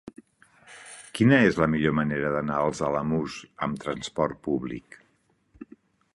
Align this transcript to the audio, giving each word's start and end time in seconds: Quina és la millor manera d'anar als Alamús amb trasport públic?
Quina 1.19 1.37
és 1.49 1.59
la 1.63 1.67
millor 1.73 1.95
manera 1.99 2.31
d'anar 2.37 2.57
als 2.63 2.81
Alamús 2.89 3.37
amb 3.67 3.79
trasport 3.85 4.43
públic? 4.51 4.99